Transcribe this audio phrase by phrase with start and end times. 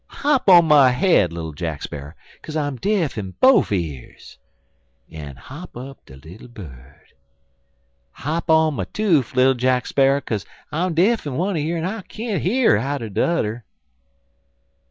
[0.07, 4.39] "'Hop on my head, little Jack Sparrer, kaze I'm de'f in bofe years.'
[5.15, 7.13] "Up hop de little bird.
[8.13, 12.01] "'Hop on my toof, little Jack Sparrer, kaze I'm de'f in one year en I
[12.01, 13.63] can't hear out'n de udder.'